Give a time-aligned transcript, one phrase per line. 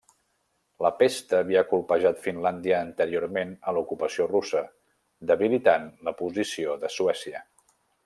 [0.85, 4.65] La pesta havia colpejat Finlàndia anteriorment a l’ocupació russa,
[5.35, 7.49] debilitant la posició de Suècia.